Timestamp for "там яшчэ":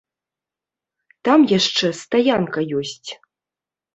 1.27-1.87